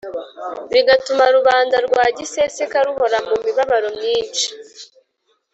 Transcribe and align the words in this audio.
bigatuma 0.73 1.23
rubanda 1.35 1.75
rwa 1.87 2.05
giseseka 2.17 2.77
ruhora 2.87 3.17
mu 3.29 3.35
mibabaro 3.45 3.87
myinshi. 3.97 4.45